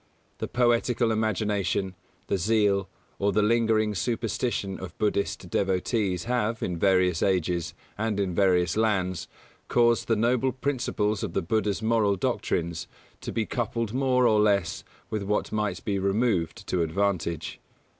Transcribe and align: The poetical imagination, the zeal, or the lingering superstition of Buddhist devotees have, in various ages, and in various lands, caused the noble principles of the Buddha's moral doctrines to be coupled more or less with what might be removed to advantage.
The 0.39 0.47
poetical 0.47 1.11
imagination, 1.11 1.93
the 2.25 2.39
zeal, 2.39 2.89
or 3.19 3.31
the 3.31 3.43
lingering 3.43 3.93
superstition 3.93 4.79
of 4.79 4.97
Buddhist 4.97 5.47
devotees 5.51 6.23
have, 6.23 6.63
in 6.63 6.79
various 6.79 7.21
ages, 7.21 7.75
and 7.99 8.19
in 8.19 8.33
various 8.33 8.75
lands, 8.75 9.27
caused 9.67 10.07
the 10.07 10.15
noble 10.15 10.53
principles 10.53 11.21
of 11.21 11.33
the 11.33 11.43
Buddha's 11.43 11.83
moral 11.83 12.15
doctrines 12.15 12.87
to 13.19 13.31
be 13.31 13.45
coupled 13.45 13.93
more 13.93 14.25
or 14.25 14.39
less 14.39 14.83
with 15.11 15.21
what 15.21 15.51
might 15.51 15.85
be 15.85 15.99
removed 15.99 16.65
to 16.65 16.81
advantage. 16.81 17.59